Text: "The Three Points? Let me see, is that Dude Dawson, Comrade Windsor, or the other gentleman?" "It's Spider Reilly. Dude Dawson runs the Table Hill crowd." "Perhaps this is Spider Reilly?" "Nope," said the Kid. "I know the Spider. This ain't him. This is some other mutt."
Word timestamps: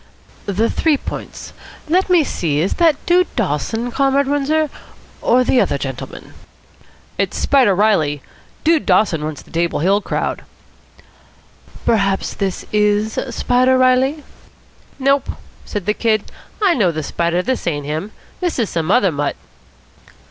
"The 0.47 0.67
Three 0.67 0.97
Points? 0.97 1.53
Let 1.87 2.09
me 2.09 2.23
see, 2.23 2.59
is 2.59 2.73
that 2.81 2.95
Dude 3.05 3.27
Dawson, 3.35 3.91
Comrade 3.91 4.27
Windsor, 4.27 4.71
or 5.21 5.43
the 5.43 5.61
other 5.61 5.77
gentleman?" 5.77 6.33
"It's 7.19 7.37
Spider 7.37 7.75
Reilly. 7.75 8.23
Dude 8.63 8.87
Dawson 8.87 9.23
runs 9.23 9.43
the 9.43 9.51
Table 9.51 9.77
Hill 9.77 10.01
crowd." 10.01 10.43
"Perhaps 11.85 12.33
this 12.33 12.65
is 12.73 13.19
Spider 13.29 13.77
Reilly?" 13.77 14.23
"Nope," 14.97 15.29
said 15.65 15.85
the 15.85 15.93
Kid. 15.93 16.31
"I 16.63 16.73
know 16.73 16.91
the 16.91 17.03
Spider. 17.03 17.43
This 17.43 17.67
ain't 17.67 17.85
him. 17.85 18.11
This 18.39 18.57
is 18.57 18.71
some 18.71 18.89
other 18.89 19.11
mutt." 19.11 19.35